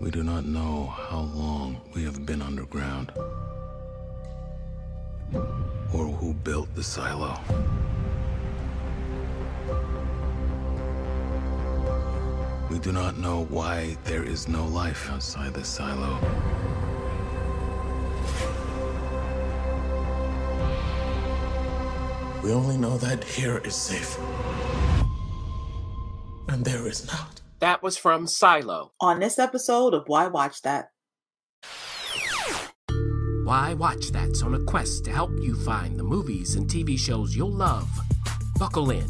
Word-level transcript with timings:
We 0.00 0.10
do 0.10 0.22
not 0.22 0.44
know 0.44 0.86
how 0.86 1.20
long 1.34 1.80
we 1.94 2.04
have 2.04 2.26
been 2.26 2.42
underground 2.42 3.12
or 5.94 6.06
who 6.06 6.34
built 6.34 6.74
the 6.74 6.82
silo. 6.82 7.38
We 12.70 12.78
do 12.80 12.92
not 12.92 13.18
know 13.18 13.44
why 13.44 13.96
there 14.04 14.24
is 14.24 14.48
no 14.48 14.66
life 14.66 15.08
outside 15.10 15.54
the 15.54 15.64
silo. 15.64 16.18
We 22.42 22.52
only 22.52 22.76
know 22.76 22.98
that 22.98 23.24
here 23.24 23.58
is 23.64 23.74
safe. 23.74 24.18
And 26.48 26.64
there 26.64 26.86
is 26.86 27.06
not. 27.06 27.33
That 27.60 27.82
was 27.82 27.96
from 27.96 28.26
Silo. 28.26 28.92
On 29.00 29.20
this 29.20 29.38
episode 29.38 29.94
of 29.94 30.04
Why 30.06 30.26
Watch 30.26 30.62
That. 30.62 30.88
Why 33.44 33.74
Watch 33.74 34.10
That's 34.10 34.42
on 34.42 34.54
a 34.54 34.64
quest 34.64 35.04
to 35.04 35.12
help 35.12 35.30
you 35.40 35.54
find 35.54 35.98
the 35.98 36.02
movies 36.02 36.56
and 36.56 36.68
TV 36.68 36.98
shows 36.98 37.36
you'll 37.36 37.52
love. 37.52 37.88
Buckle 38.58 38.90
in. 38.90 39.06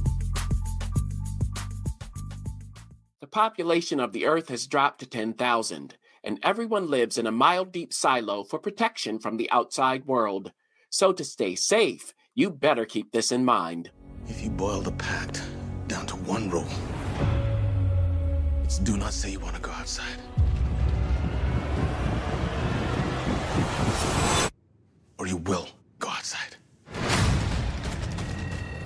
The 3.20 3.26
population 3.26 3.98
of 3.98 4.12
the 4.12 4.26
Earth 4.26 4.48
has 4.50 4.66
dropped 4.66 5.00
to 5.00 5.06
10,000, 5.06 5.96
and 6.22 6.38
everyone 6.42 6.90
lives 6.90 7.16
in 7.16 7.26
a 7.26 7.32
mile 7.32 7.64
deep 7.64 7.92
silo 7.92 8.44
for 8.44 8.58
protection 8.58 9.18
from 9.18 9.36
the 9.38 9.50
outside 9.50 10.04
world. 10.04 10.52
So, 10.90 11.12
to 11.12 11.24
stay 11.24 11.54
safe, 11.54 12.12
you 12.34 12.50
better 12.50 12.84
keep 12.84 13.10
this 13.12 13.32
in 13.32 13.44
mind. 13.44 13.90
If 14.28 14.42
you 14.42 14.50
boil 14.50 14.80
the 14.80 14.92
pact 14.92 15.42
down 15.88 16.06
to 16.06 16.16
one 16.16 16.50
rule, 16.50 16.68
it's 16.68 16.93
do 18.78 18.96
not 18.96 19.12
say 19.12 19.30
you 19.30 19.40
want 19.40 19.56
to 19.56 19.62
go 19.62 19.70
outside. 19.70 20.18
Or 25.18 25.26
you 25.26 25.36
will 25.36 25.68
go 25.98 26.08
outside. 26.08 26.56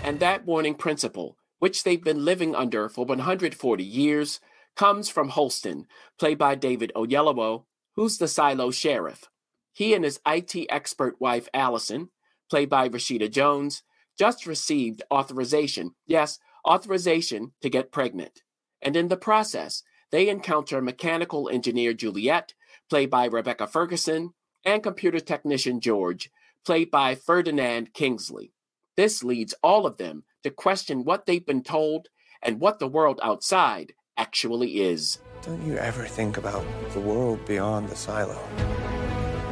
And 0.05 0.21
that 0.21 0.47
warning 0.47 0.75
principle, 0.75 1.37
which 1.59 1.85
they've 1.85 2.03
been 2.03 2.25
living 2.25 2.55
under 2.55 2.89
for 2.89 3.05
140 3.05 3.85
years, 3.85 4.41
comes 4.77 5.09
from 5.09 5.31
Holston, 5.31 5.87
played 6.19 6.39
by 6.39 6.55
David 6.55 6.93
Oyelowo, 6.95 7.65
who's 7.95 8.19
the 8.19 8.29
silo 8.29 8.71
sheriff. 8.71 9.25
He 9.73 9.95
and 9.95 10.05
his 10.05 10.21
IT 10.27 10.55
expert 10.71 11.21
wife, 11.21 11.49
Allison, 11.53 12.11
played 12.49 12.71
by 12.71 12.89
Rashida 12.89 13.31
Jones, 13.31 13.83
just 14.19 14.47
received 14.47 15.03
authorization, 15.13 15.95
yes, 16.07 16.39
authorization 16.67 17.53
to 17.63 17.71
get 17.71 17.93
pregnant. 17.93 18.43
And 18.83 18.97
in 18.97 19.09
the 19.09 19.17
process, 19.17 19.83
they 20.11 20.29
encounter 20.29 20.81
mechanical 20.81 21.49
engineer 21.49 21.93
Juliet, 21.93 22.55
played 22.89 23.11
by 23.11 23.27
Rebecca 23.27 23.67
Ferguson, 23.67 24.35
and 24.65 24.83
computer 24.83 25.21
technician 25.21 25.81
George, 25.81 26.31
played 26.65 26.91
by 26.91 27.15
Ferdinand 27.15 27.93
Kingsley. 27.95 28.53
This 28.97 29.23
leads 29.23 29.55
all 29.63 29.87
of 29.87 29.97
them 29.97 30.25
to 30.43 30.51
question 30.51 31.05
what 31.05 31.27
they've 31.27 31.45
been 31.45 31.63
told 31.63 32.09
and 32.43 32.61
what 32.61 32.79
the 32.79 32.89
world 32.89 33.21
outside 33.23 33.93
actually 34.17 34.81
is. 34.81 35.19
Don't 35.43 35.65
you 35.65 35.77
ever 35.77 36.05
think 36.05 36.37
about 36.37 36.65
the 36.93 37.01
world 37.01 37.45
beyond 37.47 37.89
the 37.89 37.97
silo? 37.97 38.35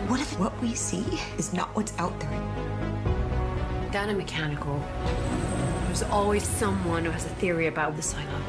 What 0.08 0.20
if 0.20 0.38
what 0.38 0.60
we 0.60 0.74
see 0.74 1.04
is 1.38 1.52
not 1.52 1.74
what's 1.76 1.96
out 1.98 2.18
there? 2.20 3.90
Down 3.92 4.10
in 4.10 4.16
mechanical, 4.16 4.82
there's 5.86 6.02
always 6.04 6.42
someone 6.44 7.04
who 7.04 7.10
has 7.10 7.24
a 7.24 7.30
theory 7.30 7.66
about 7.68 7.96
the 7.96 8.02
silo. 8.02 8.42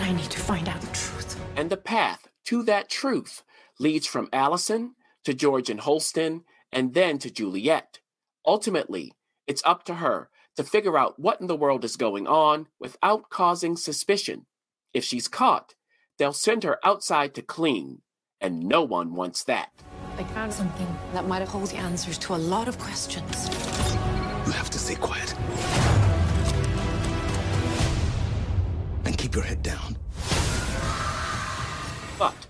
I 0.00 0.12
need 0.12 0.30
to 0.30 0.40
find 0.40 0.68
out 0.68 0.80
the 0.80 0.86
truth. 0.88 1.40
And 1.56 1.70
the 1.70 1.76
path 1.76 2.28
to 2.46 2.62
that 2.64 2.88
truth 2.88 3.42
leads 3.78 4.06
from 4.06 4.28
Allison 4.32 4.94
to 5.24 5.34
George 5.34 5.70
and 5.70 5.80
Holston 5.80 6.44
and 6.72 6.94
then 6.94 7.18
to 7.18 7.30
Juliet. 7.30 8.00
Ultimately, 8.46 9.12
it's 9.46 9.62
up 9.64 9.84
to 9.84 9.94
her 9.94 10.30
to 10.56 10.64
figure 10.64 10.96
out 10.96 11.18
what 11.18 11.40
in 11.40 11.46
the 11.46 11.56
world 11.56 11.84
is 11.84 11.96
going 11.96 12.26
on 12.26 12.68
without 12.78 13.30
causing 13.30 13.76
suspicion. 13.76 14.46
If 14.92 15.04
she's 15.04 15.28
caught, 15.28 15.74
they'll 16.18 16.32
send 16.32 16.64
her 16.64 16.78
outside 16.84 17.34
to 17.34 17.42
clean, 17.42 18.02
and 18.40 18.60
no 18.60 18.82
one 18.82 19.14
wants 19.14 19.44
that. 19.44 19.70
I 20.16 20.24
found 20.24 20.52
something 20.52 20.86
that 21.12 21.26
might 21.26 21.46
hold 21.46 21.68
the 21.68 21.76
answers 21.76 22.18
to 22.18 22.34
a 22.34 22.36
lot 22.36 22.68
of 22.68 22.78
questions. 22.78 23.48
You 24.46 24.52
have 24.52 24.70
to 24.70 24.78
stay 24.78 24.96
quiet. 24.96 25.34
Keep 29.30 29.36
your 29.36 29.44
head 29.44 29.62
down. 29.62 29.96
But 32.18 32.48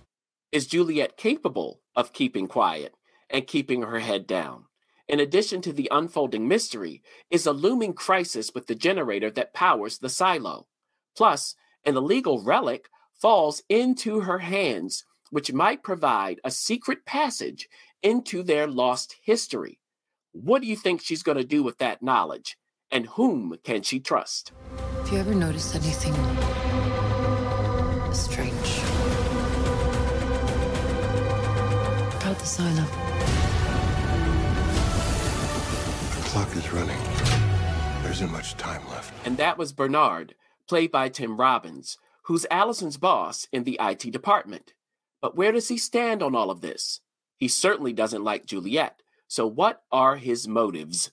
is 0.51 0.67
Juliet 0.67 1.17
capable 1.17 1.81
of 1.95 2.15
keeping 2.15 2.47
quiet 2.47 2.95
and 3.29 3.47
keeping 3.47 3.83
her 3.83 3.99
head 3.99 4.27
down? 4.27 4.65
In 5.07 5.21
addition 5.21 5.61
to 5.63 5.73
the 5.73 5.89
unfolding 5.91 6.49
mystery, 6.49 7.03
is 7.31 7.47
a 7.47 7.53
looming 7.53 7.93
crisis 7.93 8.53
with 8.55 8.67
the 8.67 8.75
generator 8.75 9.31
that 9.33 9.53
powers 9.53 9.99
the 9.99 10.09
silo. 10.09 10.69
Plus, 11.17 11.55
an 11.85 11.97
illegal 11.97 12.43
relic 12.43 12.89
falls 13.21 13.63
into 13.69 14.21
her 14.21 14.39
hands, 14.39 15.05
which 15.31 15.53
might 15.53 15.83
provide 15.83 16.41
a 16.45 16.51
secret 16.51 17.05
passage 17.05 17.69
into 18.03 18.43
their 18.43 18.67
lost 18.67 19.17
history. 19.23 19.81
What 20.33 20.63
do 20.63 20.69
you 20.69 20.77
think 20.77 21.03
she's 21.03 21.25
going 21.25 21.39
to 21.39 21.45
do 21.45 21.63
with 21.63 21.79
that 21.79 22.03
knowledge? 22.03 22.57
And 22.91 23.07
whom 23.07 23.57
can 23.65 23.83
she 23.83 24.01
trust? 24.01 24.53
Have 24.79 25.13
you 25.13 25.19
ever 25.19 25.35
noticed 25.35 25.75
anything 25.75 26.15
strange 28.21 28.81
about 32.31 32.39
the 32.39 32.47
silo? 32.47 32.85
The 36.15 36.29
clock 36.29 36.55
is 36.55 36.73
running. 36.73 37.01
There 38.03 38.13
isn't 38.13 38.31
much 38.31 38.57
time 38.57 38.87
left. 38.89 39.13
And 39.27 39.37
that 39.39 39.59
was 39.59 39.73
Bernard, 39.73 40.35
played 40.69 40.93
by 40.93 41.09
Tim 41.09 41.41
Robbins, 41.41 41.99
who's 42.25 42.47
Allison's 42.51 42.99
boss 42.99 43.49
in 43.53 43.65
the 43.65 43.79
IT 43.81 44.13
department. 44.13 44.75
But 45.21 45.37
where 45.37 45.51
does 45.51 45.69
he 45.69 45.77
stand 45.77 46.23
on 46.23 46.37
all 46.37 46.51
of 46.51 46.61
this? 46.61 47.01
He 47.37 47.49
certainly 47.49 47.93
doesn't 47.93 48.23
like 48.23 48.47
Juliet. 48.47 49.03
So, 49.27 49.47
what 49.47 49.83
are 49.91 50.17
his 50.17 50.47
motives? 50.47 51.11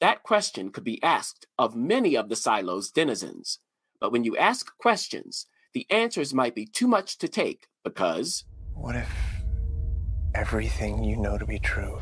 That 0.00 0.22
question 0.22 0.70
could 0.70 0.84
be 0.84 1.02
asked 1.02 1.46
of 1.58 1.74
many 1.74 2.16
of 2.16 2.28
the 2.28 2.36
silo's 2.36 2.90
denizens. 2.90 3.58
But 4.00 4.12
when 4.12 4.22
you 4.22 4.36
ask 4.36 4.76
questions, 4.78 5.46
the 5.72 5.86
answers 5.90 6.34
might 6.34 6.54
be 6.54 6.66
too 6.66 6.86
much 6.86 7.18
to 7.18 7.28
take 7.28 7.66
because. 7.84 8.44
What 8.74 8.96
if 8.96 9.10
everything 10.34 11.04
you 11.04 11.16
know 11.16 11.38
to 11.38 11.46
be 11.46 11.58
true 11.58 11.98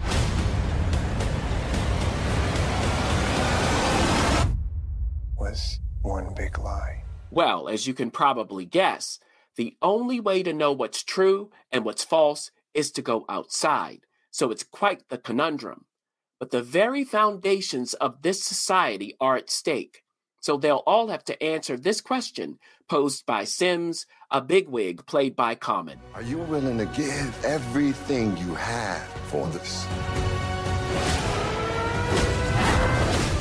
was 5.39 5.81
one 6.03 6.33
big 6.35 6.59
lie? 6.59 7.03
Well, 7.31 7.69
as 7.69 7.87
you 7.87 7.95
can 7.95 8.11
probably 8.11 8.65
guess, 8.65 9.19
the 9.57 9.77
only 9.83 10.21
way 10.21 10.43
to 10.43 10.53
know 10.53 10.73
what's 10.73 11.03
true 11.03 11.51
and 11.71 11.85
what's 11.85 12.05
false 12.05 12.51
is 12.75 12.91
to 12.93 13.03
go 13.03 13.25
outside. 13.29 14.01
So 14.31 14.51
it's 14.51 14.63
quite 14.63 15.09
the 15.09 15.19
conundrum. 15.19 15.87
But 16.39 16.51
the 16.51 16.63
very 16.63 17.05
foundations 17.05 17.95
of 17.95 18.23
this 18.23 18.43
society 18.43 19.15
are 19.21 19.37
at 19.37 19.51
stake. 19.51 20.03
So 20.41 20.57
they'll 20.57 20.83
all 20.87 21.09
have 21.09 21.23
to 21.25 21.43
answer 21.43 21.77
this 21.77 22.01
question 22.01 22.59
posed 22.89 23.27
by 23.27 23.45
Sims, 23.45 24.07
a 24.31 24.41
bigwig 24.41 25.05
played 25.07 25.37
by 25.37 25.55
Common. 25.55 26.01
Are 26.15 26.23
you 26.23 26.39
willing 26.39 26.79
to 26.79 26.87
give 26.87 27.45
everything 27.45 28.37
you 28.39 28.55
have 28.55 29.07
for 29.29 29.47
this? 29.49 29.87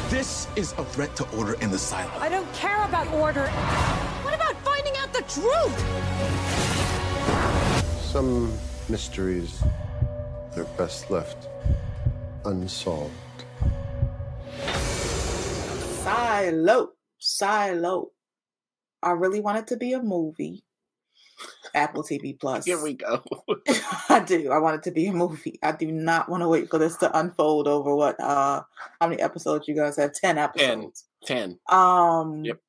This 0.09 0.47
is 0.57 0.73
a 0.73 0.83
threat 0.83 1.15
to 1.15 1.29
order 1.38 1.53
in 1.61 1.71
the 1.71 1.79
silo. 1.79 2.11
I 2.19 2.27
don't 2.27 2.51
care 2.53 2.83
about 2.83 3.07
order. 3.13 3.47
What 3.47 4.33
about 4.33 4.57
finding 4.65 4.97
out 4.97 5.13
the 5.13 5.21
truth? 5.21 5.79
Some 8.03 8.51
mysteries 8.89 9.63
are 10.57 10.65
best 10.77 11.09
left 11.09 11.47
unsolved. 12.44 13.13
Silo. 16.04 16.92
Silo. 17.19 18.12
I 19.04 19.12
really 19.12 19.40
want 19.42 19.57
it 19.60 19.68
to 19.68 19.78
be 19.78 19.94
a 19.94 20.01
movie. 20.01 20.63
Apple 21.74 22.04
TV 22.04 22.38
Plus. 22.38 22.66
Here 22.66 22.81
we 22.81 22.94
go. 22.94 23.24
I 24.10 24.19
do. 24.25 24.51
I 24.51 24.57
want 24.57 24.75
it 24.75 24.84
to 24.84 24.92
be 24.92 25.07
a 25.07 25.13
movie. 25.13 25.57
I 25.63 25.72
do 25.72 25.90
not 25.92 26.28
want 26.28 26.42
to 26.44 26.50
wait 26.50 26.69
for 26.69 26.78
this 26.78 26.98
to 26.98 27.18
unfold 27.18 27.68
over 27.68 27.96
what 27.96 28.19
uh 28.19 28.62
how 29.00 29.07
many 29.07 29.22
episodes 29.22 29.68
you 29.68 29.75
guys 29.75 29.96
have? 29.98 30.13
Ten 30.13 30.38
episodes. 30.38 31.06
Ten. 31.24 31.57
Um 31.69 32.44
Yep. 32.44 32.60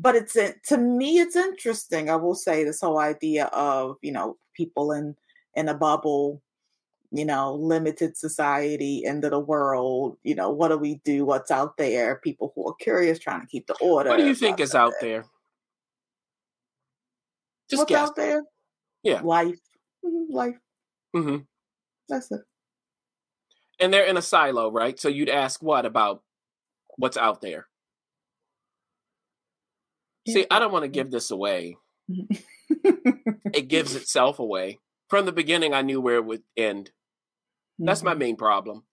but 0.00 0.16
it's 0.16 0.36
to 0.68 0.76
me 0.78 1.18
it's 1.20 1.36
interesting. 1.36 2.10
I 2.10 2.16
will 2.16 2.34
say 2.34 2.64
this 2.64 2.80
whole 2.80 2.98
idea 2.98 3.44
of, 3.46 3.96
you 4.02 4.10
know, 4.12 4.36
people 4.56 4.90
in 4.92 5.14
in 5.54 5.68
a 5.68 5.74
bubble, 5.74 6.42
you 7.12 7.24
know, 7.24 7.54
limited 7.54 8.16
society, 8.16 9.04
end 9.04 9.24
of 9.24 9.32
the 9.32 9.40
world, 9.40 10.16
you 10.22 10.34
know, 10.34 10.50
what 10.50 10.68
do 10.68 10.78
we 10.78 10.96
do? 11.04 11.24
What's 11.24 11.50
out 11.50 11.76
there? 11.76 12.16
People 12.16 12.52
who 12.54 12.68
are 12.68 12.74
curious, 12.80 13.18
trying 13.18 13.40
to 13.40 13.46
keep 13.46 13.66
the 13.66 13.76
order. 13.80 14.10
What 14.10 14.18
do 14.18 14.26
you 14.26 14.34
think 14.34 14.60
is 14.60 14.74
out 14.74 14.92
there? 15.00 15.24
Just 17.68 17.80
What's 17.80 17.88
guess. 17.90 18.08
out 18.08 18.16
there? 18.16 18.42
Yeah. 19.02 19.20
life, 19.22 19.58
Mhm, 20.04 20.26
life. 20.30 20.56
hmm 21.12 21.36
That's 22.08 22.30
it. 22.30 22.40
And 23.80 23.92
they're 23.92 24.04
in 24.06 24.16
a 24.16 24.22
silo, 24.22 24.70
right? 24.70 24.98
So 24.98 25.08
you'd 25.08 25.28
ask 25.30 25.62
what 25.62 25.86
about 25.86 26.22
what's 26.96 27.16
out 27.16 27.40
there? 27.40 27.66
See, 30.28 30.46
I 30.50 30.58
don't 30.58 30.72
want 30.72 30.84
to 30.84 30.88
give 30.88 31.10
this 31.10 31.30
away. 31.30 31.76
It 33.52 33.68
gives 33.68 33.96
itself 33.96 34.38
away. 34.38 34.78
From 35.08 35.26
the 35.26 35.32
beginning, 35.32 35.74
I 35.74 35.82
knew 35.82 36.00
where 36.00 36.16
it 36.16 36.24
would 36.24 36.42
end. 36.56 36.92
That's 37.86 38.02
my 38.02 38.14
main 38.14 38.36
problem. 38.36 38.84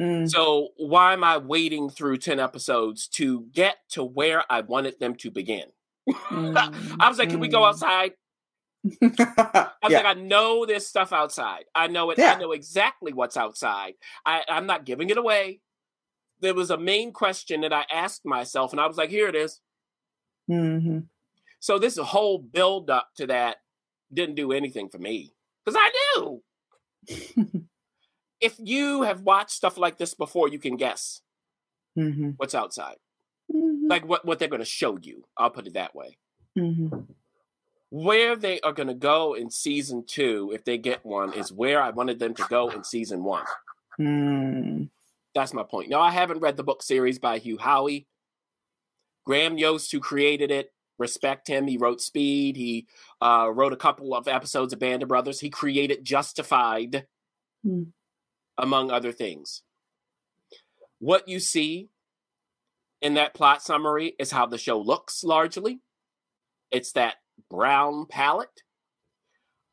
Mm, 0.00 0.28
So 0.30 0.68
why 0.76 1.12
am 1.14 1.24
I 1.24 1.38
waiting 1.38 1.88
through 1.88 2.18
10 2.18 2.38
episodes 2.38 3.08
to 3.08 3.46
get 3.52 3.76
to 3.90 4.04
where 4.04 4.44
I 4.50 4.60
wanted 4.60 5.00
them 5.00 5.14
to 5.16 5.30
begin? 5.30 5.64
mm, 6.08 6.96
I 7.00 7.08
was 7.08 7.18
like, 7.18 7.30
can 7.30 7.40
we 7.40 7.48
go 7.48 7.60
mm. 7.60 7.68
outside? 7.68 8.12
I 9.02 9.70
was 9.82 9.92
yeah. 9.92 9.98
like, 9.98 10.06
I 10.06 10.14
know 10.14 10.64
there's 10.66 10.86
stuff 10.86 11.12
outside. 11.12 11.64
I 11.74 11.88
know 11.88 12.10
it. 12.10 12.18
Yeah. 12.18 12.34
I 12.34 12.38
know 12.38 12.52
exactly 12.52 13.12
what's 13.12 13.36
outside. 13.36 13.94
I, 14.24 14.42
I'm 14.48 14.66
not 14.66 14.84
giving 14.84 15.10
it 15.10 15.18
away. 15.18 15.60
There 16.40 16.54
was 16.54 16.70
a 16.70 16.78
main 16.78 17.12
question 17.12 17.62
that 17.62 17.72
I 17.72 17.84
asked 17.90 18.26
myself, 18.26 18.72
and 18.72 18.80
I 18.80 18.86
was 18.86 18.96
like, 18.96 19.10
here 19.10 19.26
it 19.28 19.34
is. 19.34 19.60
Mhm. 20.48 21.06
So 21.58 21.78
this 21.78 21.96
whole 21.96 22.38
build 22.38 22.90
up 22.90 23.08
to 23.16 23.26
that 23.28 23.56
didn't 24.12 24.36
do 24.36 24.52
anything 24.52 24.88
for 24.88 24.98
me 24.98 25.32
because 25.64 25.78
I 25.80 25.90
knew. 26.16 26.42
if 28.46 28.56
you 28.58 29.02
have 29.02 29.20
watched 29.22 29.50
stuff 29.50 29.76
like 29.76 29.98
this 29.98 30.14
before, 30.14 30.48
you 30.48 30.58
can 30.58 30.76
guess 30.76 31.22
Mhm. 31.98 32.34
what's 32.38 32.54
outside, 32.54 32.98
Mhm. 33.52 33.88
like 33.90 34.04
what 34.06 34.24
what 34.24 34.38
they're 34.38 34.48
going 34.48 34.60
to 34.60 34.74
show 34.80 34.96
you. 34.98 35.24
I'll 35.36 35.50
put 35.50 35.66
it 35.66 35.74
that 35.74 35.94
way. 35.94 36.18
Mhm. 36.56 37.14
Where 37.90 38.34
they 38.36 38.60
are 38.60 38.72
going 38.72 38.88
to 38.88 38.94
go 39.12 39.34
in 39.34 39.50
season 39.50 40.04
two, 40.06 40.50
if 40.54 40.64
they 40.64 40.78
get 40.78 41.04
one, 41.04 41.32
is 41.32 41.52
where 41.52 41.80
I 41.80 41.90
wanted 41.90 42.18
them 42.18 42.34
to 42.34 42.44
go 42.48 42.68
in 42.70 42.82
season 42.84 43.22
one. 43.24 43.44
Mm. 44.00 44.90
That's 45.34 45.52
my 45.54 45.62
point. 45.62 45.88
Now, 45.90 46.00
I 46.00 46.10
haven't 46.10 46.40
read 46.40 46.56
the 46.56 46.64
book 46.64 46.82
series 46.82 47.18
by 47.18 47.38
Hugh 47.38 47.58
Howey. 47.58 48.06
Graham 49.24 49.58
Yost, 49.58 49.90
who 49.92 50.00
created 50.00 50.50
it, 50.50 50.72
respect 50.98 51.48
him. 51.48 51.66
He 51.66 51.76
wrote 51.78 52.00
Speed. 52.00 52.56
He 52.56 52.86
uh, 53.20 53.50
wrote 53.54 53.72
a 53.72 53.76
couple 53.76 54.14
of 54.14 54.28
episodes 54.28 54.72
of 54.72 54.78
Band 54.78 55.02
of 55.02 55.08
Brothers. 55.08 55.40
He 55.40 55.50
created 55.50 56.04
Justified, 56.04 57.06
Hmm. 57.62 57.84
Among 58.58 58.90
other 58.90 59.12
things. 59.12 59.62
What 60.98 61.28
you 61.28 61.40
see 61.40 61.90
in 63.02 63.14
that 63.14 63.34
plot 63.34 63.62
summary 63.62 64.14
is 64.18 64.30
how 64.30 64.46
the 64.46 64.58
show 64.58 64.78
looks 64.78 65.22
largely. 65.22 65.80
It's 66.70 66.92
that 66.92 67.16
brown 67.50 68.06
palette, 68.06 68.62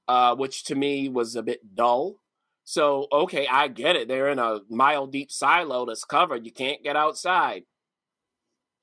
uh, 0.07 0.35
which 0.35 0.65
to 0.65 0.75
me 0.75 1.09
was 1.09 1.35
a 1.35 1.43
bit 1.43 1.75
dull. 1.75 2.17
So, 2.65 3.07
okay, 3.11 3.47
I 3.47 3.67
get 3.67 3.95
it. 3.95 4.07
They're 4.07 4.29
in 4.29 4.39
a 4.39 4.59
mile 4.69 5.07
deep 5.07 5.31
silo 5.31 5.85
that's 5.85 6.05
covered. 6.05 6.45
You 6.45 6.51
can't 6.51 6.83
get 6.83 6.95
outside. 6.95 7.63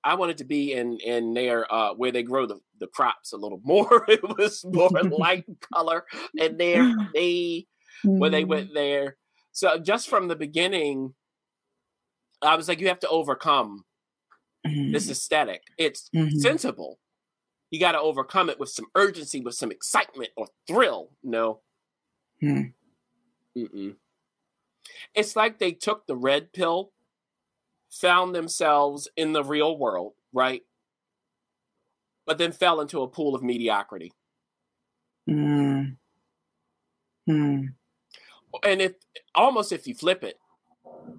I 0.02 0.14
wanted 0.14 0.38
to 0.38 0.44
be 0.44 0.72
in 0.72 0.98
in 0.98 1.34
there 1.34 1.70
uh, 1.72 1.92
where 1.94 2.10
they 2.10 2.22
grow 2.22 2.46
the, 2.46 2.58
the 2.78 2.86
crops 2.86 3.32
a 3.32 3.36
little 3.36 3.60
more. 3.64 4.04
it 4.08 4.22
was 4.22 4.64
more 4.64 4.90
light 5.18 5.44
color 5.72 6.04
in 6.36 6.56
there. 6.56 6.94
They 7.14 7.66
when 8.04 8.32
they 8.32 8.44
went 8.44 8.72
there. 8.72 9.16
So 9.52 9.78
just 9.78 10.08
from 10.08 10.28
the 10.28 10.36
beginning, 10.36 11.14
I 12.42 12.56
was 12.56 12.68
like, 12.68 12.80
you 12.80 12.88
have 12.88 13.00
to 13.00 13.08
overcome 13.08 13.84
this 14.64 15.10
aesthetic. 15.10 15.62
It's 15.78 16.08
Mhm. 16.14 16.38
sensible. 16.40 16.98
You 17.70 17.80
got 17.80 17.92
to 17.92 18.00
overcome 18.00 18.50
it 18.50 18.58
with 18.58 18.68
some 18.70 18.86
urgency, 18.94 19.40
with 19.40 19.54
some 19.54 19.70
excitement 19.70 20.30
or 20.36 20.48
thrill. 20.66 21.10
No. 21.22 21.62
Hmm. 22.40 22.62
Mm-mm. 23.56 23.96
It's 25.14 25.36
like 25.36 25.58
they 25.58 25.72
took 25.72 26.06
the 26.06 26.16
red 26.16 26.52
pill, 26.52 26.92
found 27.90 28.34
themselves 28.34 29.08
in 29.16 29.32
the 29.32 29.44
real 29.44 29.76
world, 29.76 30.14
right? 30.32 30.62
But 32.26 32.38
then 32.38 32.52
fell 32.52 32.80
into 32.80 33.02
a 33.02 33.08
pool 33.08 33.34
of 33.34 33.42
mediocrity. 33.42 34.12
Mm. 35.28 35.96
Mm. 37.28 37.74
And 38.64 38.82
if 38.82 38.92
almost 39.34 39.72
if 39.72 39.86
you 39.86 39.94
flip 39.94 40.24
it, 40.24 40.36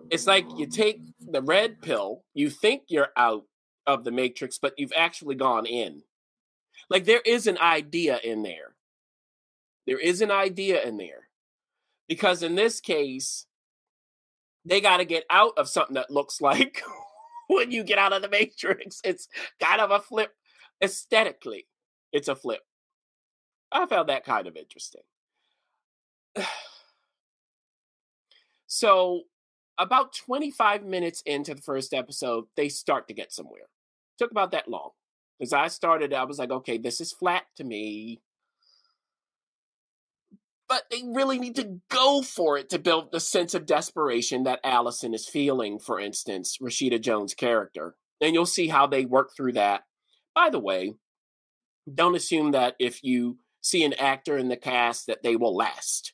it's 0.09 0.27
like 0.27 0.45
you 0.57 0.67
take 0.67 1.01
the 1.19 1.41
red 1.41 1.81
pill, 1.81 2.23
you 2.33 2.49
think 2.49 2.83
you're 2.87 3.09
out 3.15 3.45
of 3.87 4.03
the 4.03 4.11
matrix, 4.11 4.57
but 4.57 4.73
you've 4.77 4.93
actually 4.95 5.35
gone 5.35 5.65
in. 5.65 6.03
Like 6.89 7.05
there 7.05 7.21
is 7.25 7.47
an 7.47 7.57
idea 7.57 8.19
in 8.23 8.43
there. 8.43 8.75
There 9.87 9.99
is 9.99 10.21
an 10.21 10.31
idea 10.31 10.83
in 10.83 10.97
there. 10.97 11.29
Because 12.07 12.43
in 12.43 12.55
this 12.55 12.81
case, 12.81 13.45
they 14.65 14.81
got 14.81 14.97
to 14.97 15.05
get 15.05 15.23
out 15.29 15.53
of 15.57 15.69
something 15.69 15.95
that 15.95 16.11
looks 16.11 16.41
like 16.41 16.83
when 17.47 17.71
you 17.71 17.83
get 17.83 17.97
out 17.97 18.13
of 18.13 18.21
the 18.21 18.29
matrix. 18.29 18.99
It's 19.03 19.27
kind 19.61 19.79
of 19.79 19.91
a 19.91 19.99
flip 19.99 20.33
aesthetically. 20.83 21.67
It's 22.11 22.27
a 22.27 22.35
flip. 22.35 22.61
I 23.71 23.85
found 23.85 24.09
that 24.09 24.25
kind 24.25 24.47
of 24.47 24.57
interesting. 24.57 25.03
So, 28.73 29.23
about 29.77 30.15
25 30.15 30.85
minutes 30.85 31.21
into 31.25 31.53
the 31.53 31.61
first 31.61 31.93
episode, 31.93 32.45
they 32.55 32.69
start 32.69 33.09
to 33.09 33.13
get 33.13 33.33
somewhere. 33.33 33.67
Took 34.17 34.31
about 34.31 34.51
that 34.51 34.69
long. 34.69 34.91
As 35.41 35.51
I 35.51 35.67
started, 35.67 36.13
I 36.13 36.23
was 36.23 36.39
like, 36.39 36.51
okay, 36.51 36.77
this 36.77 37.01
is 37.01 37.11
flat 37.11 37.43
to 37.57 37.65
me. 37.65 38.21
But 40.69 40.83
they 40.89 41.03
really 41.05 41.37
need 41.37 41.57
to 41.57 41.81
go 41.89 42.21
for 42.21 42.57
it 42.57 42.69
to 42.69 42.79
build 42.79 43.11
the 43.11 43.19
sense 43.19 43.53
of 43.53 43.65
desperation 43.65 44.43
that 44.43 44.61
Allison 44.63 45.13
is 45.13 45.27
feeling, 45.27 45.77
for 45.77 45.99
instance, 45.99 46.57
Rashida 46.61 47.01
Jones' 47.01 47.33
character. 47.33 47.97
And 48.21 48.33
you'll 48.33 48.45
see 48.45 48.69
how 48.69 48.87
they 48.87 49.03
work 49.03 49.31
through 49.35 49.51
that. 49.53 49.81
By 50.33 50.49
the 50.49 50.59
way, 50.59 50.93
don't 51.93 52.15
assume 52.15 52.51
that 52.51 52.77
if 52.79 53.03
you 53.03 53.39
see 53.59 53.83
an 53.83 53.91
actor 53.95 54.37
in 54.37 54.47
the 54.47 54.55
cast 54.55 55.07
that 55.07 55.23
they 55.23 55.35
will 55.35 55.53
last. 55.53 56.13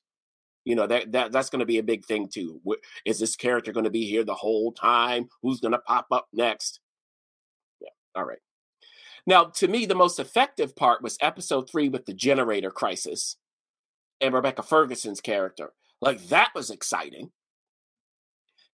You 0.67 0.75
know 0.75 0.85
that, 0.85 1.13
that 1.13 1.31
that's 1.31 1.49
going 1.49 1.61
to 1.61 1.65
be 1.65 1.77
a 1.77 1.83
big 1.83 2.03
thing 2.03 2.27
too. 2.27 2.59
Is 3.05 3.19
this 3.19 3.37
character 3.37 3.71
going 3.71 3.85
to 3.85 3.89
be 3.89 4.05
here 4.05 4.25
the 4.25 4.33
whole 4.33 4.73
time? 4.73 5.29
Who's 5.41 5.61
going 5.61 5.71
to 5.71 5.79
pop 5.79 6.07
up 6.11 6.27
next? 6.33 6.81
Yeah, 7.79 7.87
all 8.13 8.25
right. 8.25 8.39
Now, 9.25 9.45
to 9.45 9.69
me, 9.69 9.85
the 9.85 9.95
most 9.95 10.19
effective 10.19 10.75
part 10.75 11.01
was 11.01 11.17
episode 11.21 11.69
three 11.69 11.87
with 11.87 12.05
the 12.05 12.13
generator 12.13 12.69
crisis 12.69 13.37
and 14.19 14.33
Rebecca 14.33 14.61
Ferguson's 14.61 15.21
character. 15.21 15.71
Like 16.01 16.27
that 16.27 16.49
was 16.53 16.69
exciting 16.69 17.31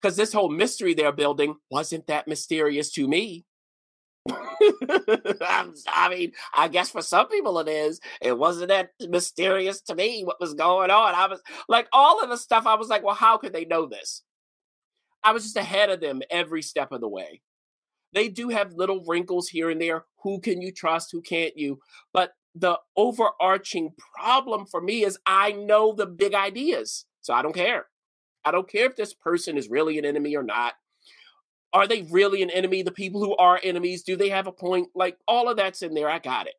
because 0.02 0.18
this 0.18 0.34
whole 0.34 0.50
mystery 0.50 0.96
they're 0.96 1.12
building 1.12 1.58
wasn't 1.70 2.08
that 2.08 2.28
mysterious 2.28 2.92
to 2.94 3.08
me. 3.08 3.46
I 5.42 6.10
mean, 6.10 6.32
I 6.54 6.68
guess 6.68 6.90
for 6.90 7.02
some 7.02 7.28
people 7.28 7.60
it 7.60 7.68
is. 7.68 8.00
It 8.22 8.38
wasn't 8.38 8.70
that 8.70 8.92
mysterious 9.08 9.82
to 9.82 9.96
me 9.96 10.24
what 10.24 10.40
was 10.40 10.54
going 10.54 10.92
on. 10.92 11.16
I 11.16 11.28
was 11.28 11.42
like, 11.68 11.88
all 11.92 12.24
of 12.24 12.30
the 12.30 12.38
stuff, 12.38 12.66
I 12.66 12.76
was 12.76 12.88
like, 12.88 13.04
well, 13.04 13.16
how 13.16 13.38
could 13.38 13.54
they 13.54 13.66
know 13.66 13.86
this? 13.86 14.24
I 15.24 15.32
was 15.32 15.44
just 15.44 15.58
ahead 15.58 15.90
of 15.90 16.02
them 16.02 16.22
every 16.30 16.62
step 16.62 16.92
of 16.92 17.02
the 17.02 17.08
way. 17.08 17.42
They 18.14 18.30
do 18.30 18.50
have 18.50 18.74
little 18.74 19.04
wrinkles 19.08 19.50
here 19.50 19.70
and 19.70 19.82
there. 19.82 20.06
Who 20.24 20.40
can 20.40 20.62
you 20.62 20.72
trust? 20.72 21.10
Who 21.12 21.22
can't 21.22 21.58
you? 21.58 21.80
But 22.14 22.34
the 22.56 22.78
overarching 22.96 23.94
problem 24.16 24.66
for 24.66 24.82
me 24.82 25.04
is 25.04 25.18
I 25.26 25.54
know 25.54 25.94
the 25.94 26.06
big 26.06 26.36
ideas. 26.36 27.06
So 27.22 27.34
I 27.34 27.42
don't 27.42 27.56
care. 27.56 27.88
I 28.46 28.52
don't 28.52 28.70
care 28.70 28.86
if 28.86 28.96
this 28.96 29.14
person 29.14 29.58
is 29.58 29.70
really 29.70 29.98
an 29.98 30.06
enemy 30.06 30.36
or 30.36 30.44
not 30.44 30.74
are 31.74 31.88
they 31.88 32.04
really 32.04 32.44
an 32.44 32.52
enemy? 32.52 32.84
The 32.84 32.92
people 32.92 33.20
who 33.20 33.36
are 33.38 33.60
enemies, 33.64 34.04
do 34.04 34.16
they 34.16 34.30
have 34.30 34.48
a 34.48 34.52
point? 34.52 34.90
Like 34.94 35.18
all 35.28 35.50
of 35.50 35.58
that's 35.58 35.82
in 35.82 35.94
there. 35.94 36.10
I 36.10 36.20
got 36.20 36.48
it. 36.48 36.54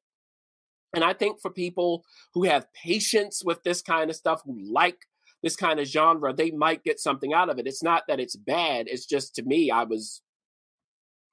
And 0.94 1.04
I 1.04 1.12
think 1.12 1.40
for 1.40 1.50
people 1.50 2.04
who 2.34 2.44
have 2.44 2.72
patience 2.72 3.42
with 3.44 3.62
this 3.62 3.80
kind 3.82 4.10
of 4.10 4.16
stuff, 4.16 4.42
who 4.44 4.58
like 4.72 4.98
this 5.42 5.56
kind 5.56 5.78
of 5.78 5.86
genre, 5.86 6.32
they 6.32 6.50
might 6.50 6.84
get 6.84 7.00
something 7.00 7.32
out 7.32 7.48
of 7.48 7.58
it. 7.58 7.66
It's 7.66 7.82
not 7.82 8.04
that 8.08 8.20
it's 8.20 8.36
bad. 8.36 8.86
It's 8.88 9.06
just 9.06 9.34
to 9.36 9.42
me, 9.42 9.70
I 9.70 9.84
was 9.84 10.22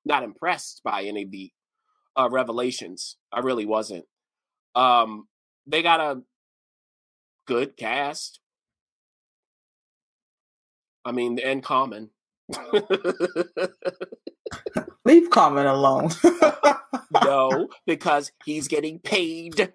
not 0.05 0.23
impressed 0.23 0.81
by 0.83 1.03
any 1.03 1.23
of 1.23 1.31
the 1.31 1.51
uh, 2.15 2.29
revelations. 2.31 3.17
I 3.31 3.39
really 3.39 3.65
wasn't. 3.65 4.05
Um, 4.75 5.27
they 5.67 5.81
got 5.81 5.99
a 5.99 6.21
good 7.47 7.77
cast. 7.77 8.39
I 11.05 11.11
mean, 11.11 11.39
and 11.39 11.63
common. 11.63 12.09
Leave 15.05 15.29
Common 15.29 15.65
alone. 15.65 16.09
no, 17.23 17.69
because 17.85 18.31
he's 18.45 18.67
getting 18.67 18.99
paid 18.99 19.73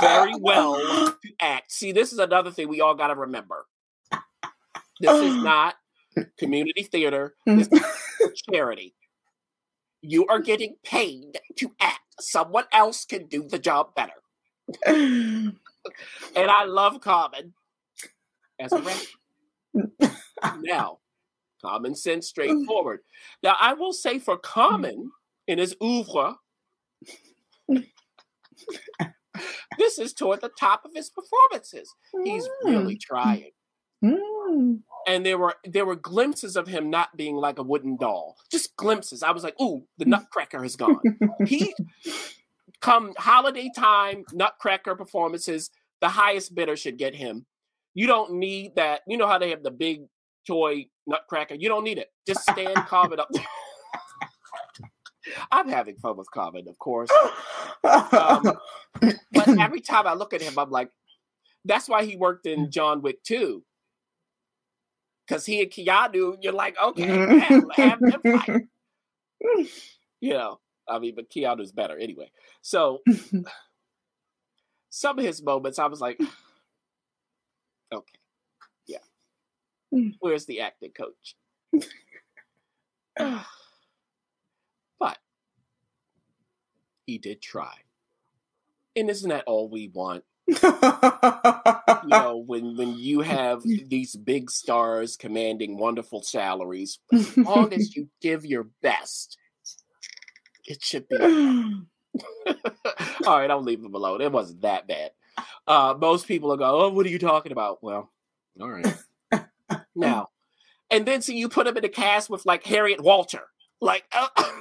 very 0.00 0.34
well 0.38 0.76
to 0.76 1.32
act. 1.40 1.72
See, 1.72 1.92
this 1.92 2.12
is 2.12 2.18
another 2.18 2.50
thing 2.50 2.68
we 2.68 2.80
all 2.80 2.94
got 2.94 3.08
to 3.08 3.14
remember. 3.14 3.66
This 5.00 5.22
is 5.22 5.34
not 5.42 5.74
community 6.38 6.82
theater. 6.82 7.34
This 7.44 7.68
is 7.70 8.42
charity. 8.50 8.94
You 10.02 10.26
are 10.26 10.40
getting 10.40 10.76
paid 10.84 11.38
to 11.56 11.72
act. 11.80 12.00
Someone 12.20 12.64
else 12.72 13.04
can 13.04 13.26
do 13.26 13.46
the 13.48 13.58
job 13.58 13.94
better. 13.94 14.12
and 14.86 15.58
I 16.36 16.64
love 16.64 17.00
Common 17.00 17.54
as 18.58 18.72
a 18.72 18.80
rapper. 18.80 20.14
now, 20.62 20.98
common 21.66 21.94
sense, 21.94 22.26
mm. 22.26 22.28
straightforward. 22.28 23.00
Now, 23.42 23.56
I 23.60 23.74
will 23.74 23.92
say 23.92 24.18
for 24.18 24.36
mm. 24.36 24.42
Common 24.42 25.10
in 25.46 25.58
his 25.58 25.76
oeuvre, 25.82 26.36
this 29.78 29.98
is 29.98 30.12
toward 30.12 30.40
the 30.40 30.50
top 30.58 30.84
of 30.84 30.92
his 30.94 31.10
performances. 31.10 31.92
He's 32.24 32.48
really 32.64 32.96
mm. 32.96 33.00
trying. 33.00 33.50
Mm. 34.04 34.80
And 35.06 35.24
there 35.24 35.38
were 35.38 35.54
there 35.64 35.86
were 35.86 35.96
glimpses 35.96 36.56
of 36.56 36.66
him 36.68 36.90
not 36.90 37.16
being 37.16 37.36
like 37.36 37.58
a 37.58 37.62
wooden 37.62 37.96
doll. 37.96 38.36
Just 38.50 38.76
glimpses. 38.76 39.22
I 39.22 39.30
was 39.30 39.42
like, 39.42 39.58
ooh, 39.60 39.84
the 39.98 40.04
nutcracker 40.04 40.62
has 40.62 40.76
gone. 40.76 41.00
he 41.46 41.74
come 42.80 43.14
holiday 43.18 43.70
time, 43.74 44.24
nutcracker 44.32 44.94
performances, 44.94 45.70
the 46.00 46.08
highest 46.08 46.54
bidder 46.54 46.76
should 46.76 46.98
get 46.98 47.14
him. 47.14 47.46
You 47.94 48.06
don't 48.06 48.34
need 48.34 48.76
that. 48.76 49.00
You 49.06 49.16
know 49.16 49.26
how 49.26 49.38
they 49.38 49.50
have 49.50 49.62
the 49.62 49.70
big 49.70 50.02
toy 50.46 50.86
nutcracker? 51.06 51.54
You 51.54 51.68
don't 51.68 51.84
need 51.84 51.98
it. 51.98 52.08
Just 52.26 52.42
stand 52.42 52.74
Common 52.88 53.20
up. 53.20 53.28
I'm 55.50 55.68
having 55.68 55.96
fun 55.96 56.16
with 56.16 56.30
Common, 56.30 56.68
of 56.68 56.78
course. 56.78 57.10
Um, 57.82 58.52
but 59.32 59.48
every 59.60 59.80
time 59.80 60.06
I 60.06 60.14
look 60.14 60.32
at 60.32 60.42
him, 60.42 60.58
I'm 60.58 60.70
like, 60.70 60.90
that's 61.64 61.88
why 61.88 62.04
he 62.04 62.16
worked 62.16 62.46
in 62.46 62.70
John 62.70 63.02
Wick 63.02 63.22
2. 63.24 63.62
Because 65.26 65.44
he 65.44 65.60
and 65.60 65.70
Keanu, 65.70 66.36
you're 66.40 66.52
like, 66.52 66.76
okay, 66.80 67.38
have, 67.40 67.64
have 67.74 68.00
them 68.00 68.20
fight. 68.22 68.62
You 70.20 70.34
know, 70.34 70.60
I 70.88 70.98
mean, 71.00 71.14
but 71.16 71.30
Keanu's 71.30 71.72
better 71.72 71.98
anyway. 71.98 72.30
So 72.62 73.00
some 74.90 75.18
of 75.18 75.24
his 75.24 75.42
moments, 75.42 75.78
I 75.78 75.86
was 75.86 76.00
like, 76.00 76.20
okay. 77.92 78.18
Where's 80.20 80.46
the 80.46 80.60
acting 80.60 80.92
coach? 80.92 81.36
but 84.98 85.18
he 87.06 87.18
did 87.18 87.40
try. 87.42 87.74
And 88.94 89.10
isn't 89.10 89.28
that 89.28 89.44
all 89.46 89.68
we 89.68 89.88
want? 89.88 90.24
you 90.48 90.58
know, 92.04 92.42
when 92.46 92.76
when 92.76 92.96
you 92.96 93.20
have 93.20 93.62
these 93.62 94.14
big 94.16 94.50
stars 94.50 95.16
commanding 95.16 95.76
wonderful 95.76 96.22
salaries, 96.22 96.98
as 97.12 97.36
long 97.36 97.72
as 97.72 97.96
you 97.96 98.08
give 98.22 98.46
your 98.46 98.68
best, 98.82 99.36
it 100.66 100.82
should 100.84 101.08
be. 101.08 101.18
all 103.26 103.38
right, 103.38 103.50
I'll 103.50 103.62
leave 103.62 103.82
them 103.82 103.94
alone. 103.94 104.20
It 104.20 104.32
wasn't 104.32 104.62
that 104.62 104.86
bad. 104.86 105.10
Uh, 105.66 105.94
most 105.98 106.26
people 106.28 106.52
are 106.52 106.56
go, 106.56 106.84
"Oh, 106.84 106.88
what 106.90 107.06
are 107.06 107.10
you 107.10 107.18
talking 107.18 107.52
about?" 107.52 107.82
Well, 107.82 108.10
all 108.60 108.70
right. 108.70 108.86
Mm. 109.96 110.00
now, 110.00 110.28
and 110.90 111.06
then 111.06 111.22
so 111.22 111.32
you 111.32 111.48
put 111.48 111.66
him 111.66 111.76
in 111.76 111.84
a 111.84 111.88
cast 111.88 112.30
with 112.30 112.46
like 112.46 112.64
Harriet 112.64 113.00
Walter, 113.02 113.42
like. 113.80 114.04
Uh, 114.12 114.28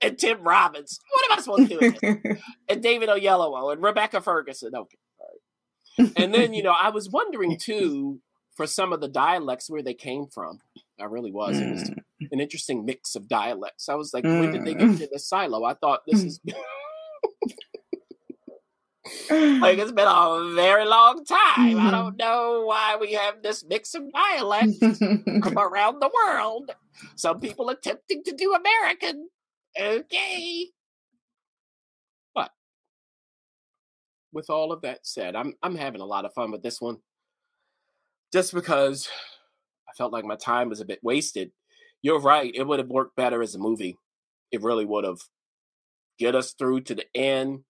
and 0.00 0.18
Tim 0.18 0.42
Robbins. 0.42 0.98
What 1.12 1.30
am 1.30 1.38
I 1.38 1.42
supposed 1.42 1.70
to 1.70 1.90
do? 1.90 2.36
And 2.68 2.82
David 2.82 3.08
Oyelowo 3.08 3.72
and 3.72 3.82
Rebecca 3.82 4.20
Ferguson. 4.20 4.74
Okay, 4.74 4.98
all 5.18 6.06
right. 6.06 6.12
And 6.16 6.32
then 6.32 6.54
you 6.54 6.62
know, 6.62 6.74
I 6.78 6.90
was 6.90 7.10
wondering 7.10 7.58
too 7.60 8.20
for 8.56 8.66
some 8.66 8.92
of 8.92 9.00
the 9.00 9.08
dialects 9.08 9.70
where 9.70 9.82
they 9.82 9.94
came 9.94 10.26
from. 10.26 10.58
I 11.00 11.04
really 11.04 11.32
was. 11.32 11.58
It 11.58 11.70
was 11.70 11.90
mm. 11.90 11.96
an 12.30 12.40
interesting 12.40 12.84
mix 12.84 13.14
of 13.14 13.26
dialects. 13.26 13.88
I 13.88 13.94
was 13.94 14.12
like, 14.12 14.24
when 14.24 14.52
did 14.52 14.64
they 14.64 14.74
get 14.74 14.88
mm. 14.88 14.98
to 14.98 15.08
the 15.10 15.18
silo? 15.18 15.64
I 15.64 15.74
thought 15.74 16.00
this 16.06 16.22
is 16.22 16.40
like 19.30 19.78
it's 19.78 19.92
been 19.92 20.08
a 20.08 20.52
very 20.54 20.84
long 20.86 21.24
time. 21.24 21.38
I 21.38 21.72
mm-hmm. 21.74 21.90
don't 21.90 22.16
know 22.16 22.64
why 22.66 22.96
we 23.00 23.12
have 23.12 23.42
this 23.42 23.64
mix 23.64 23.94
of 23.94 24.12
dialects 24.12 24.78
from 24.98 25.58
around 25.58 26.00
the 26.00 26.10
world. 26.12 26.70
Some 27.16 27.40
people 27.40 27.68
attempting 27.68 28.22
to 28.24 28.32
do 28.32 28.54
American. 28.54 29.28
Okay. 29.78 30.66
But 32.34 32.50
with 34.32 34.50
all 34.50 34.72
of 34.72 34.82
that 34.82 35.06
said, 35.06 35.36
I'm 35.36 35.54
I'm 35.62 35.76
having 35.76 36.00
a 36.00 36.06
lot 36.06 36.24
of 36.24 36.34
fun 36.34 36.50
with 36.50 36.62
this 36.62 36.80
one. 36.80 36.98
Just 38.32 38.54
because 38.54 39.08
I 39.88 39.92
felt 39.96 40.12
like 40.12 40.24
my 40.24 40.36
time 40.36 40.68
was 40.68 40.80
a 40.80 40.84
bit 40.84 41.00
wasted. 41.02 41.52
You're 42.02 42.20
right, 42.20 42.52
it 42.54 42.66
would 42.66 42.78
have 42.78 42.88
worked 42.88 43.16
better 43.16 43.42
as 43.42 43.54
a 43.54 43.58
movie. 43.58 43.98
It 44.50 44.62
really 44.62 44.84
would 44.84 45.04
have. 45.04 45.18
Get 46.18 46.34
us 46.34 46.52
through 46.52 46.82
to 46.82 46.94
the 46.94 47.06
end. 47.14 47.60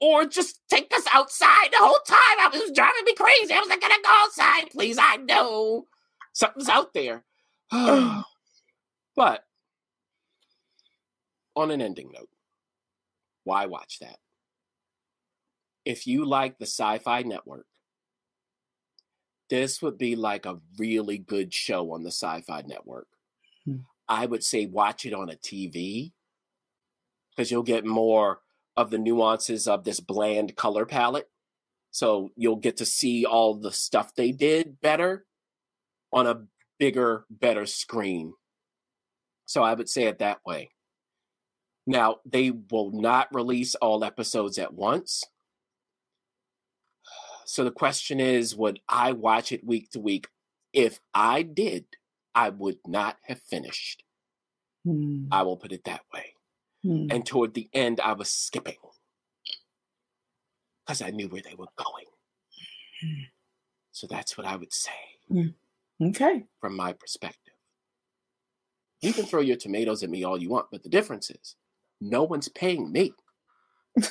Or 0.00 0.24
just 0.24 0.60
take 0.70 0.92
us 0.94 1.04
outside 1.12 1.68
the 1.72 1.78
whole 1.78 1.98
time. 2.06 2.38
I 2.38 2.48
was 2.52 2.72
driving 2.74 3.04
me 3.04 3.14
crazy. 3.14 3.52
I 3.52 3.60
was 3.60 3.68
like, 3.68 3.80
gonna 3.80 3.94
go 4.02 4.10
outside, 4.10 4.70
please. 4.70 4.96
I 4.98 5.16
know 5.16 5.86
something's 6.32 6.68
out 6.68 6.94
there. 6.94 7.24
but 7.70 9.44
on 11.54 11.70
an 11.70 11.82
ending 11.82 12.10
note, 12.12 12.30
why 13.44 13.66
watch 13.66 13.98
that? 14.00 14.16
If 15.84 16.06
you 16.06 16.24
like 16.24 16.58
the 16.58 16.66
Sci 16.66 16.98
Fi 16.98 17.22
Network, 17.22 17.66
this 19.50 19.82
would 19.82 19.98
be 19.98 20.16
like 20.16 20.46
a 20.46 20.60
really 20.78 21.18
good 21.18 21.52
show 21.52 21.92
on 21.92 22.04
the 22.04 22.10
Sci 22.10 22.40
Fi 22.42 22.62
Network. 22.66 23.08
Hmm. 23.64 23.78
I 24.08 24.26
would 24.26 24.44
say 24.44 24.66
watch 24.66 25.04
it 25.04 25.12
on 25.12 25.28
a 25.28 25.34
TV 25.34 26.12
because 27.30 27.50
you'll 27.50 27.62
get 27.62 27.84
more 27.84 28.40
of 28.76 28.90
the 28.90 28.98
nuances 28.98 29.66
of 29.66 29.84
this 29.84 30.00
bland 30.00 30.56
color 30.56 30.86
palette. 30.86 31.28
So 31.90 32.30
you'll 32.36 32.56
get 32.56 32.76
to 32.78 32.86
see 32.86 33.24
all 33.24 33.54
the 33.54 33.72
stuff 33.72 34.14
they 34.14 34.32
did 34.32 34.80
better 34.80 35.26
on 36.12 36.26
a 36.26 36.42
bigger, 36.78 37.24
better 37.30 37.66
screen. 37.66 38.32
So 39.46 39.62
I 39.62 39.74
would 39.74 39.88
say 39.88 40.04
it 40.04 40.18
that 40.20 40.38
way. 40.46 40.70
Now, 41.86 42.18
they 42.24 42.50
will 42.50 42.92
not 42.92 43.34
release 43.34 43.74
all 43.74 44.04
episodes 44.04 44.58
at 44.58 44.72
once. 44.72 45.24
So 47.46 47.64
the 47.64 47.72
question 47.72 48.20
is 48.20 48.54
would 48.54 48.78
I 48.88 49.12
watch 49.12 49.50
it 49.50 49.66
week 49.66 49.90
to 49.90 50.00
week? 50.00 50.28
If 50.72 51.00
I 51.12 51.42
did, 51.42 51.84
I 52.32 52.50
would 52.50 52.78
not 52.86 53.16
have 53.24 53.40
finished. 53.40 54.04
Hmm. 54.84 55.24
I 55.32 55.42
will 55.42 55.56
put 55.56 55.72
it 55.72 55.82
that 55.84 56.02
way. 56.14 56.34
Hmm. 56.82 57.06
And 57.10 57.26
toward 57.26 57.54
the 57.54 57.68
end, 57.74 58.00
I 58.00 58.12
was 58.14 58.30
skipping 58.30 58.76
because 60.86 61.02
I 61.02 61.10
knew 61.10 61.28
where 61.28 61.42
they 61.42 61.54
were 61.54 61.66
going. 61.76 62.06
So 63.92 64.06
that's 64.06 64.36
what 64.38 64.46
I 64.46 64.56
would 64.56 64.72
say 64.72 64.92
Okay. 66.02 66.44
from 66.60 66.76
my 66.76 66.92
perspective. 66.92 67.54
You 69.02 69.12
can 69.12 69.24
throw 69.24 69.40
your 69.40 69.56
tomatoes 69.56 70.02
at 70.02 70.10
me 70.10 70.24
all 70.24 70.40
you 70.40 70.48
want, 70.50 70.66
but 70.70 70.82
the 70.82 70.88
difference 70.88 71.30
is 71.30 71.56
no 72.00 72.22
one's 72.24 72.48
paying 72.48 72.90
me. 72.92 73.14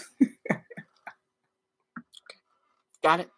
Got 3.03 3.21
it? 3.21 3.29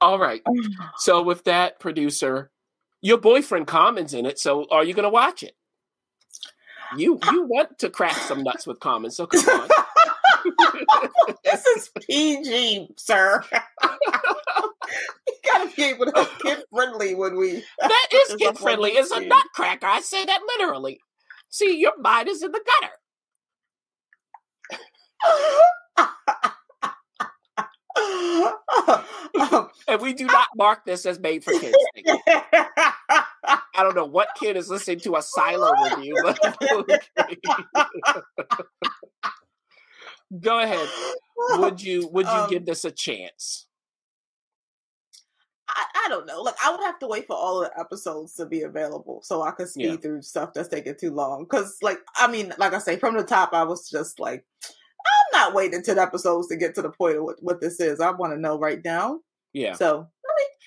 All 0.00 0.18
right. 0.18 0.42
So 0.98 1.22
with 1.22 1.44
that, 1.44 1.80
producer, 1.80 2.50
your 3.00 3.16
boyfriend 3.18 3.66
Common's 3.66 4.12
in 4.12 4.26
it. 4.26 4.38
So 4.38 4.66
are 4.70 4.84
you 4.84 4.92
going 4.94 5.04
to 5.04 5.10
watch 5.10 5.42
it? 5.42 5.54
You 6.96 7.18
you 7.32 7.44
want 7.44 7.78
to 7.78 7.90
crack 7.90 8.16
some 8.16 8.42
nuts 8.42 8.66
with 8.66 8.80
Common, 8.80 9.10
so 9.10 9.26
come 9.26 9.60
on. 9.60 9.68
this 11.44 11.64
is 11.66 11.90
PG, 12.00 12.88
sir. 12.96 13.44
you 13.82 13.88
gotta 15.44 15.70
be 15.76 15.84
able 15.84 16.06
to 16.06 16.28
kid 16.42 16.64
friendly 16.72 17.14
when 17.14 17.36
we. 17.36 17.64
That 17.80 18.06
is 18.12 18.36
kid 18.36 18.58
friendly. 18.58 18.90
It's 18.92 19.10
a 19.10 19.20
nutcracker. 19.20 19.86
I 19.86 20.00
say 20.00 20.24
that 20.24 20.40
literally. 20.58 21.00
See, 21.48 21.78
your 21.78 21.98
mind 21.98 22.28
is 22.28 22.42
in 22.42 22.52
the 22.52 22.60
gutter. 22.80 22.92
And 29.88 30.00
we 30.00 30.12
do 30.14 30.26
not 30.26 30.48
mark 30.56 30.84
this 30.84 31.04
as 31.04 31.18
made 31.18 31.42
for 31.42 31.52
kids. 31.58 31.76
I 33.74 33.82
don't 33.82 33.96
know 33.96 34.04
what 34.04 34.28
kid 34.38 34.56
is 34.56 34.68
listening 34.68 35.00
to 35.00 35.16
a 35.16 35.22
silo 35.22 35.72
review, 35.96 36.14
but 36.22 36.38
go 40.40 40.60
ahead. 40.60 40.88
Would 41.58 41.82
you 41.82 42.08
would 42.12 42.26
you 42.26 42.32
Um, 42.32 42.50
give 42.50 42.66
this 42.66 42.84
a 42.84 42.90
chance? 42.90 43.66
I, 45.68 45.84
I 46.06 46.08
don't 46.08 46.26
know. 46.26 46.42
Like 46.42 46.56
I 46.64 46.70
would 46.70 46.80
have 46.80 46.98
to 47.00 47.06
wait 47.06 47.26
for 47.26 47.36
all 47.36 47.62
of 47.62 47.70
the 47.70 47.80
episodes 47.80 48.34
to 48.34 48.46
be 48.46 48.62
available 48.62 49.20
so 49.22 49.42
I 49.42 49.52
could 49.52 49.68
speed 49.68 49.84
Yeah. 49.84 49.96
through 49.96 50.22
stuff 50.22 50.52
that's 50.52 50.68
taking 50.68 50.96
too 50.98 51.12
long. 51.12 51.44
Because, 51.44 51.76
like, 51.80 51.98
I 52.16 52.30
mean, 52.30 52.52
like 52.58 52.74
I 52.74 52.78
say, 52.78 52.96
from 52.96 53.16
the 53.16 53.22
top, 53.22 53.52
I 53.52 53.62
was 53.62 53.88
just 53.88 54.18
like, 54.18 54.44
I'm 54.66 55.40
not 55.40 55.54
waiting 55.54 55.82
the 55.82 56.00
episodes 56.00 56.48
to 56.48 56.56
get 56.56 56.74
to 56.74 56.82
the 56.82 56.90
point 56.90 57.18
of 57.18 57.22
what, 57.24 57.36
what 57.40 57.60
this 57.60 57.80
is. 57.80 58.00
I 58.00 58.10
want 58.10 58.32
to 58.32 58.40
know 58.40 58.58
right 58.58 58.80
now. 58.84 59.20
Yeah. 59.52 59.74
So, 59.74 60.08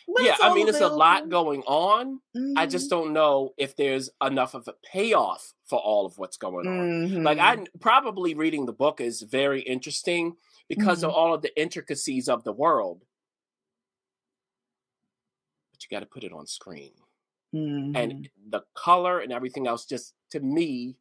I 0.07 0.12
when 0.12 0.25
Yeah, 0.25 0.36
I 0.41 0.53
mean 0.53 0.67
it's 0.67 0.81
a 0.81 0.88
lot 0.88 1.29
going 1.29 1.63
on. 1.63 2.22
I 2.36 2.65
Mhm. 2.65 2.69
just 2.72 2.89
don't 2.89 3.13
know 3.13 3.53
if 3.57 3.75
there's 3.75 4.10
enough 4.22 4.53
of 4.53 4.67
a 4.67 4.74
payoff 4.83 5.53
for 5.65 5.79
all 5.79 6.05
of 6.05 6.17
what's 6.17 6.38
going 6.38 6.67
on. 6.67 7.10
Mhm. 7.10 7.24
Like 7.24 7.39
I 7.39 7.65
probably 7.79 8.33
reading 8.33 8.65
the 8.65 8.74
book 8.74 9.00
is 9.01 9.22
very 9.22 9.62
interesting, 9.62 10.38
because 10.69 11.03
of 11.03 11.12
Mhm. 11.12 11.15
all 11.15 11.33
of 11.33 11.41
the 11.41 11.60
intricacies 11.62 12.29
of 12.29 12.43
the 12.43 12.53
world. 12.53 13.05
But 15.72 15.83
you 15.83 15.89
got 15.89 16.00
to 16.01 16.05
put 16.05 16.24
it 16.24 16.31
on 16.33 16.48
screen. 16.48 16.93
And 17.53 18.29
the 18.50 18.62
color 18.74 19.19
and 19.19 19.31
everything 19.31 19.67
else 19.67 19.86
just 19.86 20.15
to 20.31 20.39
me 20.39 20.98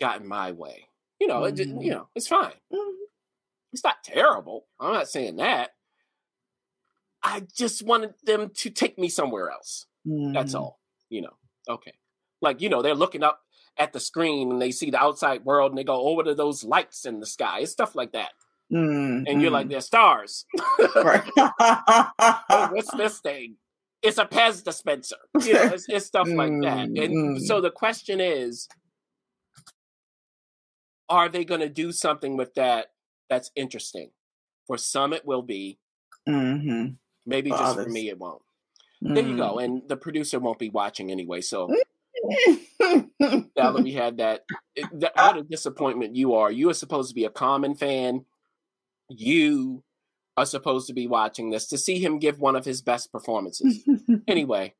got 0.00 0.20
in 0.20 0.26
my 0.26 0.52
way. 0.52 0.90
You 1.18 1.28
know, 1.28 1.44
it, 1.44 1.58
you 1.58 1.90
know, 1.90 2.08
it's 2.14 2.26
fine. 2.28 2.52
It's 3.72 3.82
not 3.84 4.04
terrible. 4.04 4.66
I'm 4.78 4.92
not 4.92 5.08
saying 5.08 5.36
that. 5.36 5.73
I 7.24 7.40
just 7.56 7.82
wanted 7.82 8.14
them 8.24 8.50
to 8.50 8.70
take 8.70 8.98
me 8.98 9.08
somewhere 9.08 9.50
else. 9.50 9.86
That's 10.04 10.54
Mhm. 10.54 10.58
all. 10.60 10.80
You 11.08 11.22
know. 11.22 11.36
Okay. 11.68 11.94
Like, 12.42 12.60
you 12.60 12.68
know, 12.68 12.82
they're 12.82 12.94
looking 12.94 13.22
up 13.22 13.40
at 13.78 13.92
the 13.94 14.00
screen 14.00 14.52
and 14.52 14.60
they 14.62 14.70
see 14.70 14.90
the 14.90 15.00
outside 15.02 15.44
world 15.44 15.72
and 15.72 15.78
they 15.78 15.84
go, 15.84 15.94
oh, 15.94 16.12
what 16.12 16.28
are 16.28 16.34
those 16.34 16.62
lights 16.62 17.06
in 17.06 17.20
the 17.20 17.26
sky? 17.26 17.60
It's 17.60 17.72
stuff 17.72 17.94
like 17.94 18.12
that. 18.12 18.32
Mhm. 18.70 19.24
And 19.26 19.40
you're 19.40 19.50
like, 19.50 19.68
they're 19.68 19.80
stars. 19.80 20.44
Right. 20.94 21.24
oh, 21.36 22.68
what's 22.72 22.94
this 22.94 23.20
thing? 23.20 23.56
It's 24.02 24.18
a 24.18 24.26
Pez 24.26 24.62
dispenser. 24.62 25.16
You 25.42 25.54
know, 25.54 25.62
it's, 25.72 25.88
it's 25.88 26.06
stuff 26.06 26.28
like 26.28 26.52
that. 26.62 26.88
And 26.88 26.98
Mm, 26.98 27.40
so 27.40 27.60
the 27.62 27.70
question 27.70 28.20
is, 28.20 28.68
are 31.08 31.28
they 31.30 31.44
going 31.44 31.60
to 31.60 31.68
do 31.70 31.90
something 31.92 32.36
with 32.36 32.54
that 32.54 32.92
that's 33.30 33.50
interesting? 33.56 34.10
For 34.66 34.76
some, 34.78 35.12
it 35.14 35.24
will 35.24 35.42
be. 35.42 35.78
Mhm. 36.28 36.96
Maybe 37.26 37.50
For 37.50 37.56
just 37.58 37.76
for 37.76 37.88
me, 37.88 38.08
it 38.08 38.18
won't. 38.18 38.42
There 39.00 39.22
you 39.22 39.34
Mm. 39.34 39.36
go. 39.36 39.58
And 39.58 39.82
the 39.88 39.96
producer 39.96 40.38
won't 40.38 40.58
be 40.58 40.70
watching 40.70 41.10
anyway. 41.10 41.40
So 41.42 41.68
now 42.80 43.72
that 43.72 43.80
we 43.82 43.92
had 43.92 44.18
that, 44.18 44.42
that, 44.92 45.12
what 45.16 45.36
a 45.38 45.42
disappointment 45.42 46.16
you 46.16 46.34
are. 46.34 46.50
You 46.50 46.70
are 46.70 46.74
supposed 46.74 47.08
to 47.10 47.14
be 47.14 47.24
a 47.24 47.30
common 47.30 47.74
fan. 47.74 48.24
You 49.08 49.82
are 50.36 50.46
supposed 50.46 50.86
to 50.88 50.94
be 50.94 51.06
watching 51.06 51.50
this 51.50 51.68
to 51.68 51.78
see 51.78 51.98
him 52.00 52.18
give 52.18 52.38
one 52.40 52.56
of 52.56 52.64
his 52.64 52.82
best 52.82 53.12
performances. 53.12 53.86
anyway, 54.28 54.74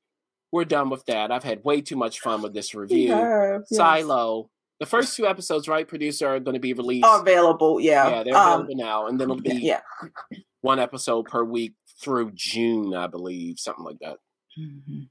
we're 0.52 0.64
done 0.64 0.90
with 0.90 1.04
that. 1.06 1.30
I've 1.30 1.44
had 1.44 1.64
way 1.64 1.80
too 1.80 1.96
much 1.96 2.20
fun 2.20 2.42
with 2.42 2.54
this 2.54 2.74
review. 2.74 3.08
Yeah, 3.08 3.58
yes. 3.70 3.76
Silo. 3.76 4.50
The 4.80 4.86
first 4.86 5.16
two 5.16 5.26
episodes, 5.26 5.68
right, 5.68 5.86
producer, 5.86 6.26
are 6.26 6.40
going 6.40 6.54
to 6.54 6.60
be 6.60 6.72
released. 6.72 7.06
Available, 7.08 7.78
yeah. 7.80 8.08
yeah, 8.08 8.22
they're 8.24 8.36
Um, 8.36 8.52
available 8.62 8.74
now, 8.76 9.06
and 9.06 9.20
then 9.20 9.26
it'll 9.30 9.40
be 9.40 9.54
yeah. 9.54 9.80
one 10.62 10.80
episode 10.80 11.26
per 11.26 11.44
week 11.44 11.74
through 12.02 12.32
June, 12.34 12.94
I 12.94 13.06
believe, 13.06 13.58
something 13.58 13.84
like 13.84 13.98
that. 14.00 14.18
Mhm. 14.58 15.08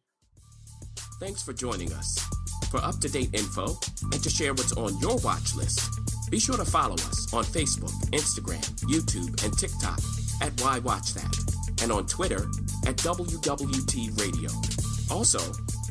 Thanks 1.19 1.43
for 1.43 1.53
joining 1.53 1.91
us. 1.93 2.19
For 2.69 2.77
up 2.83 2.99
to 3.01 3.09
date 3.09 3.29
info 3.33 3.77
and 4.11 4.23
to 4.23 4.29
share 4.29 4.53
what's 4.53 4.73
on 4.73 4.97
your 4.99 5.17
watch 5.17 5.53
list, 5.55 5.79
be 6.29 6.39
sure 6.39 6.57
to 6.57 6.65
follow 6.65 6.95
us 6.95 7.31
on 7.33 7.43
Facebook, 7.45 7.93
Instagram, 8.11 8.63
YouTube, 8.89 9.43
and 9.43 9.57
TikTok 9.57 9.99
at 10.41 10.59
Why 10.61 10.79
Watch 10.79 11.13
That, 11.13 11.35
and 11.81 11.91
on 11.91 12.07
Twitter 12.07 12.49
at 12.87 12.97
WWT 12.97 14.09
Radio. 14.19 14.49
Also, 15.11 15.39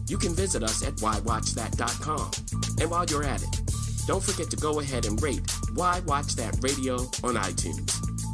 you 0.08 0.18
can 0.18 0.34
visit 0.34 0.62
us 0.62 0.82
at 0.82 0.96
whywatchthat.com. 0.96 2.30
And 2.80 2.90
while 2.90 3.04
you're 3.06 3.24
at 3.24 3.42
it, 3.42 3.60
don't 4.06 4.22
forget 4.22 4.50
to 4.50 4.56
go 4.56 4.80
ahead 4.80 5.06
and 5.06 5.22
rate 5.22 5.48
Why 5.74 6.00
Watch 6.00 6.34
That 6.36 6.58
Radio 6.62 6.96
on 7.22 7.36
iTunes. 7.36 7.92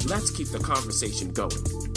Let's 0.09 0.31
keep 0.31 0.47
the 0.47 0.59
conversation 0.59 1.31
going. 1.31 1.88